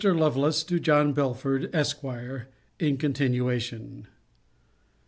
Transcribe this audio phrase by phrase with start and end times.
[0.03, 2.03] LOVELACE, TO JOHN BELFORD, ESQ.
[2.79, 4.07] [IN CONTINUATION.